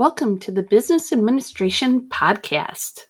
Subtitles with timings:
[0.00, 3.00] Welcome to the Business Administration Podcast.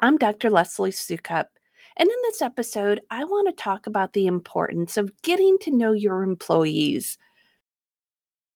[0.00, 0.48] I'm Dr.
[0.48, 1.46] Leslie Sukup,
[1.96, 5.90] and in this episode, I want to talk about the importance of getting to know
[5.90, 7.18] your employees.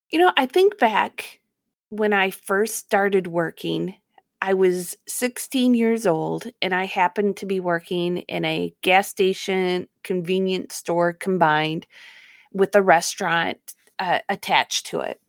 [0.09, 1.41] You know, I think back
[1.89, 3.93] when I first started working,
[4.41, 9.89] I was 16 years old, and I happened to be working in a gas station,
[10.03, 11.85] convenience store combined
[12.53, 13.57] with a restaurant
[13.99, 15.19] uh, attached to it.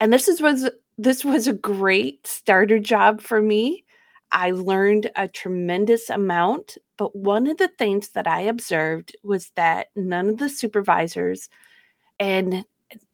[0.00, 3.84] And this is, was this was a great starter job for me
[4.32, 9.88] I learned a tremendous amount, but one of the things that I observed was that
[9.96, 11.48] none of the supervisors
[12.18, 12.64] and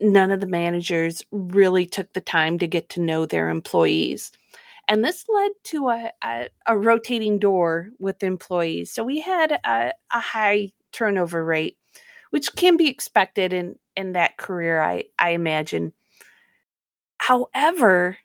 [0.01, 4.33] none of the managers really took the time to get to know their employees.
[4.89, 8.93] And this led to a, a, a rotating door with employees.
[8.93, 11.77] So we had a, a high turnover rate,
[12.31, 15.93] which can be expected in, in that career, I, I imagine.
[17.19, 18.19] However,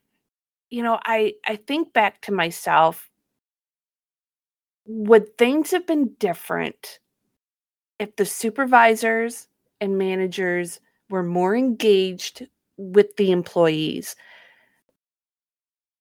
[0.72, 3.10] you know, I I think back to myself
[4.86, 7.00] would things have been different
[8.00, 9.48] if the supervisors
[9.80, 12.48] and managers were more engaged
[12.78, 14.16] with the employees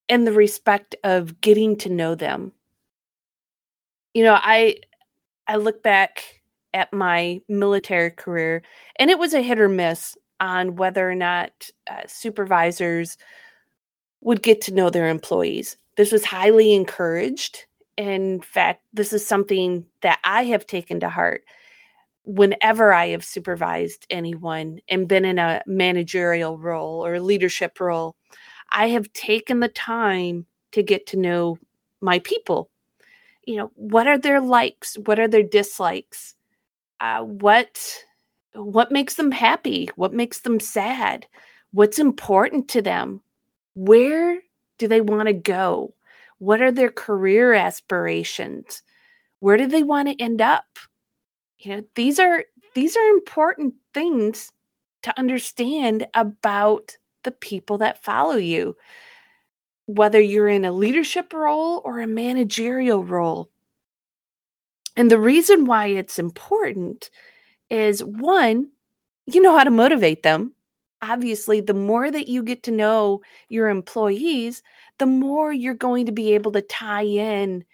[0.08, 2.52] and the respect of getting to know them.
[4.14, 4.76] You know i
[5.48, 6.42] i look back
[6.74, 8.62] at my military career
[8.98, 13.16] and it was a hit or miss on whether or not uh, supervisors
[14.20, 15.76] would get to know their employees.
[15.96, 17.64] This was highly encouraged.
[17.96, 21.42] In fact, this is something that I have taken to heart
[22.24, 28.14] whenever I have supervised anyone and been in a managerial role or leadership role.
[28.70, 31.58] I have taken the time to get to know
[32.00, 32.70] my people.
[33.44, 34.96] You know, what are their likes?
[35.06, 36.34] What are their dislikes?
[37.00, 38.04] Uh, what
[38.54, 39.88] what makes them happy?
[39.96, 41.26] What makes them sad?
[41.72, 43.22] What's important to them?
[43.74, 44.40] Where
[44.78, 45.94] do they want to go?
[46.38, 48.82] What are their career aspirations?
[49.40, 50.78] Where do they want to end up?
[51.58, 52.44] You know, these are
[52.74, 54.50] these are important things
[55.02, 58.76] to understand about the people that follow you.
[59.86, 63.50] Whether you're in a leadership role or a managerial role.
[64.96, 67.10] And the reason why it's important
[67.70, 68.70] is one,
[69.26, 70.54] you know how to motivate them
[71.02, 74.62] obviously, the more that you get to know your employees,
[74.98, 77.64] the more you're going to be able to tie in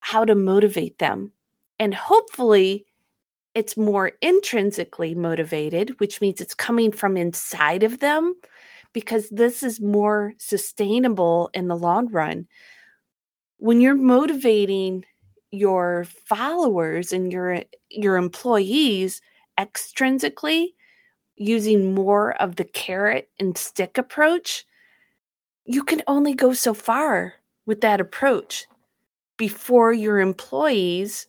[0.00, 1.32] how to motivate them.
[1.78, 2.86] And hopefully,
[3.54, 8.34] it's more intrinsically motivated, which means it's coming from inside of them
[8.92, 12.46] because this is more sustainable in the long run.
[13.58, 15.04] When you're motivating
[15.50, 19.20] your followers and your your employees
[19.58, 20.68] extrinsically,
[21.38, 24.66] using more of the carrot and stick approach,
[25.64, 27.34] you can only go so far
[27.66, 28.66] with that approach
[29.36, 31.26] before your employees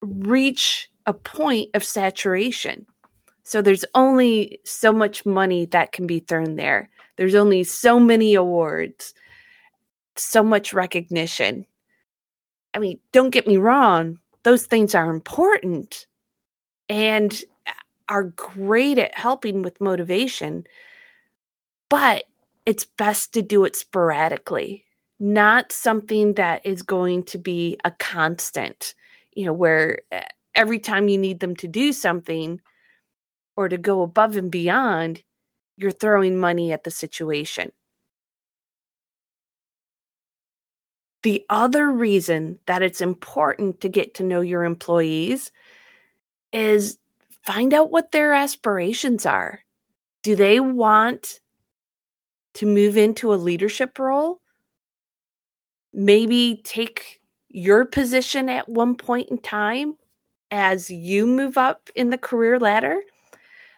[0.00, 2.86] reach a point of saturation.
[3.42, 6.88] So there's only so much money that can be thrown there.
[7.16, 9.14] There's only so many awards,
[10.16, 11.66] so much recognition.
[12.72, 16.06] I mean, don't get me wrong, those things are important.
[16.88, 17.42] And
[18.08, 20.64] are great at helping with motivation,
[21.88, 22.24] but
[22.66, 24.84] it's best to do it sporadically,
[25.20, 28.94] not something that is going to be a constant,
[29.34, 30.22] you know, where eh,
[30.54, 32.60] every time you need them to do something
[33.56, 35.22] or to go above and beyond,
[35.76, 37.72] you're throwing money at the situation.
[41.22, 45.50] The other reason that it's important to get to know your employees
[46.52, 46.98] is
[47.44, 49.60] find out what their aspirations are.
[50.22, 51.40] Do they want
[52.54, 54.40] to move into a leadership role?
[55.92, 59.96] Maybe take your position at one point in time
[60.50, 63.00] as you move up in the career ladder.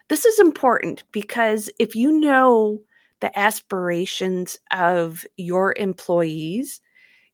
[0.09, 2.79] This is important because if you know
[3.19, 6.79] the aspirations of your employees,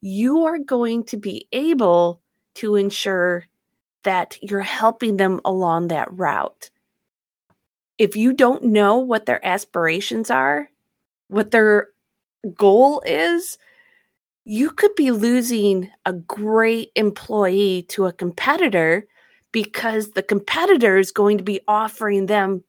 [0.01, 2.21] you are going to be able
[2.55, 3.45] to ensure
[4.03, 6.69] that you're helping them along that route.
[7.97, 10.69] If you don't know what their aspirations are,
[11.27, 11.89] what their
[12.55, 13.57] goal is,
[14.45, 19.05] you could be losing a great employee to a competitor
[19.51, 22.63] because the competitor is going to be offering them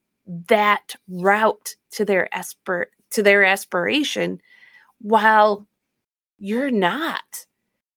[0.49, 4.41] that route to their aspir- to their aspiration
[5.01, 5.67] while
[6.39, 7.47] you're not.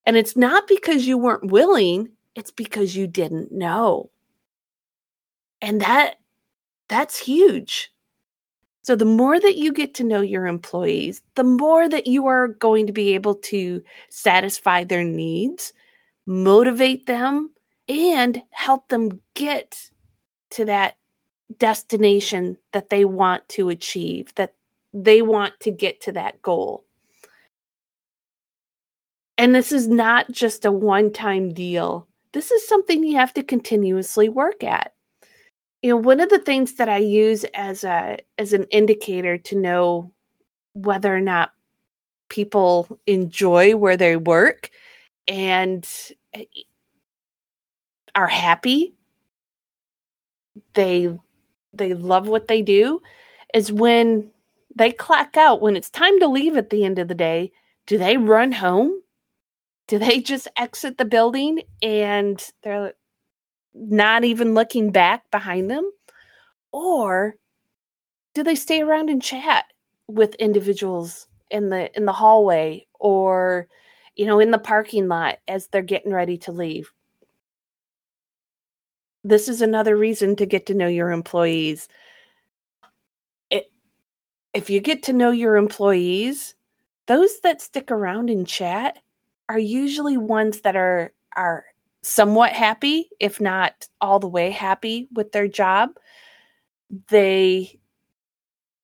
[0.06, 4.12] And it's not because you weren't willing, it's because you didn't know.
[5.60, 6.19] And that
[6.88, 7.92] that's huge.
[8.84, 12.48] So the more that you get to know your employees, the more that you are
[12.48, 15.74] going to be able to satisfy their needs,
[16.28, 17.50] motivate them,
[17.89, 19.89] and help them get
[20.51, 20.95] to that
[21.57, 24.54] destination that they want to achieve, that
[24.94, 26.86] they want to get to that goal.
[29.39, 32.07] And this is not just a one time deal.
[32.38, 34.94] This is something you have to continuously work at.
[35.81, 39.56] You know one of the things that i use as a as an indicator to
[39.56, 40.12] know
[40.74, 41.50] whether or not
[42.30, 44.69] people enjoy where they work
[45.28, 45.89] and
[46.36, 46.44] eh,
[48.13, 48.94] are happy
[50.75, 51.10] they
[51.74, 53.01] they love what they do
[53.56, 54.30] is when
[54.75, 57.51] they clock out when it's time to leave at the end of the day
[57.88, 59.01] do they run home
[59.88, 62.94] do they just exit the building and they're
[63.74, 65.89] not even looking back behind them?
[66.72, 67.36] Or
[68.34, 69.66] do they stay around and chat
[70.07, 73.68] with individuals in the in the hallway or
[74.16, 76.92] you know in the parking lot as they're getting ready to leave?
[79.24, 81.88] This is another reason to get to know your employees.
[83.50, 83.72] It,
[84.54, 86.56] if you get to know your employees,
[87.07, 89.00] those that stick around and chat
[89.50, 91.66] are usually ones that are are
[92.02, 95.90] somewhat happy, if not all the way happy with their job.
[97.10, 97.80] They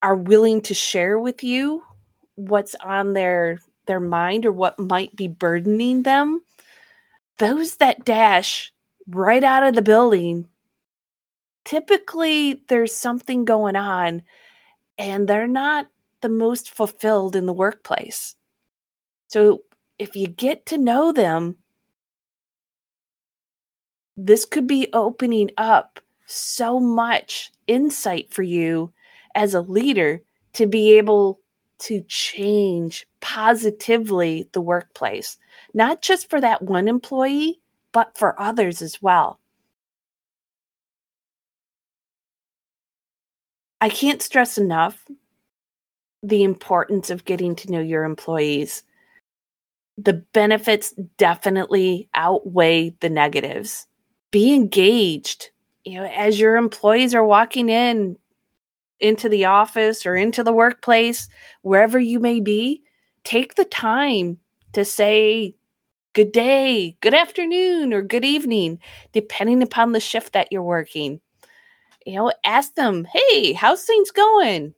[0.02, 1.84] are willing to share with you
[2.36, 6.42] what's on their their mind or what might be burdening them.
[7.38, 8.72] Those that dash
[9.08, 10.48] right out of the building,
[11.66, 14.22] typically there's something going on
[14.98, 15.88] and they're not
[16.22, 18.36] the most fulfilled in the workplace.
[19.28, 19.64] So
[20.04, 21.56] if you get to know them,
[24.18, 28.92] this could be opening up so much insight for you
[29.34, 30.22] as a leader
[30.52, 31.40] to be able
[31.80, 35.38] to change positively the workplace,
[35.74, 37.62] not just for that one employee,
[37.94, 39.40] but for others as well.
[43.80, 45.06] I can't stress enough
[46.22, 48.84] the importance of getting to know your employees.
[49.98, 53.86] The benefits definitely outweigh the negatives.
[54.32, 55.50] Be engaged.
[55.86, 58.18] You know as your employees are walking in
[59.00, 61.28] into the office or into the workplace
[61.62, 62.82] wherever you may be
[63.26, 64.38] take the time
[64.72, 65.54] to say
[66.14, 68.80] good day good afternoon or good evening
[69.12, 71.20] depending upon the shift that you're working.
[72.06, 74.74] You know ask them hey how's things going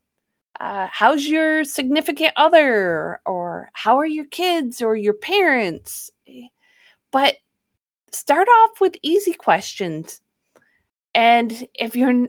[0.60, 6.12] uh, how's your significant other or how are your kids or your parents
[7.16, 7.38] but
[8.12, 10.20] start off with easy questions.
[11.14, 12.28] And if you're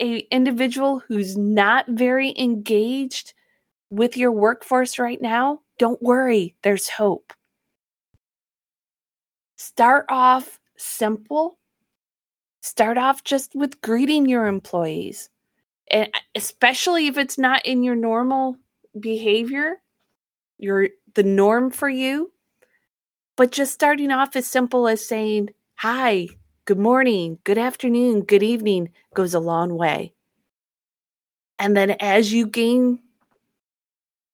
[0.00, 3.34] a individual who's not very engaged
[3.90, 7.34] with your workforce right now, don't worry, there's hope.
[9.56, 11.58] Start off simple.
[12.62, 15.28] Start off just with greeting your employees.
[15.90, 18.56] And uh, especially if it's not in your normal
[18.98, 19.80] behavior,
[20.58, 22.32] your the norm for you,
[23.36, 26.28] but just starting off as simple as saying, Hi,
[26.64, 30.12] good morning, good afternoon, good evening goes a long way.
[31.58, 32.98] And then as you gain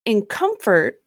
[0.04, 1.02] in comfort,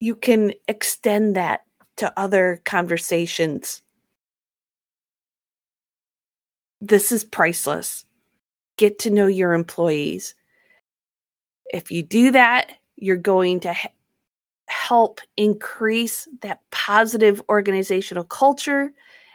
[0.00, 1.62] you can extend that
[1.96, 3.82] to other conversations.
[6.80, 8.04] This is priceless.
[8.76, 10.34] Get to know your employees.
[11.72, 13.74] If you do that, you're going to
[14.68, 18.92] help increase that positive organizational culture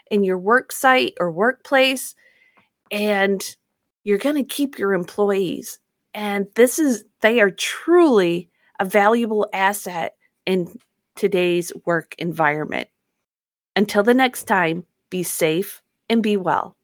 [0.10, 2.16] in your work site or workplace
[2.92, 3.56] and
[4.04, 5.80] you're going to keep your employees.
[6.14, 10.16] And this is they are truly a valuable asset
[10.46, 10.80] in
[11.16, 12.88] today's work environment.
[13.76, 16.77] Until the next time be safe and be well